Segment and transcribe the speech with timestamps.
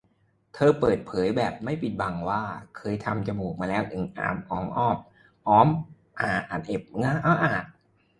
[0.53, 2.41] เธอเปิดเผยแบบไม่ปิดบังว่า
[2.77, 4.49] เคยทำจมูกมาแล้วถึง สาม ร
[4.87, 4.95] อบ
[5.43, 5.67] พร้อม
[6.17, 7.65] ผ่าตัดเก็บเนื้อหน้าผาก